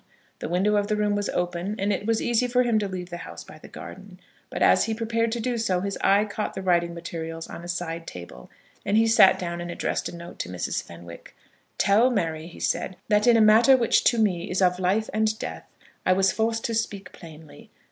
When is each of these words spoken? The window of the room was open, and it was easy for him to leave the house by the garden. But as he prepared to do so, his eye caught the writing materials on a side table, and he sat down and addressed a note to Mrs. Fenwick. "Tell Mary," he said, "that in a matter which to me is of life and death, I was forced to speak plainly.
The 0.39 0.49
window 0.49 0.77
of 0.77 0.87
the 0.87 0.95
room 0.95 1.15
was 1.15 1.29
open, 1.29 1.75
and 1.77 1.93
it 1.93 2.07
was 2.07 2.23
easy 2.23 2.47
for 2.47 2.63
him 2.63 2.79
to 2.79 2.87
leave 2.87 3.11
the 3.11 3.17
house 3.17 3.43
by 3.43 3.59
the 3.59 3.67
garden. 3.67 4.19
But 4.49 4.63
as 4.63 4.85
he 4.85 4.95
prepared 4.95 5.31
to 5.33 5.39
do 5.39 5.59
so, 5.59 5.81
his 5.81 5.95
eye 6.01 6.25
caught 6.25 6.55
the 6.55 6.63
writing 6.63 6.95
materials 6.95 7.45
on 7.47 7.63
a 7.63 7.67
side 7.67 8.07
table, 8.07 8.49
and 8.83 8.97
he 8.97 9.05
sat 9.05 9.37
down 9.37 9.61
and 9.61 9.69
addressed 9.69 10.09
a 10.09 10.15
note 10.17 10.39
to 10.39 10.49
Mrs. 10.49 10.81
Fenwick. 10.81 11.35
"Tell 11.77 12.09
Mary," 12.09 12.47
he 12.47 12.59
said, 12.59 12.95
"that 13.09 13.27
in 13.27 13.37
a 13.37 13.41
matter 13.41 13.77
which 13.77 14.03
to 14.05 14.17
me 14.17 14.49
is 14.49 14.59
of 14.59 14.79
life 14.79 15.07
and 15.13 15.37
death, 15.37 15.67
I 16.03 16.13
was 16.13 16.31
forced 16.31 16.65
to 16.65 16.73
speak 16.73 17.11
plainly. 17.11 17.69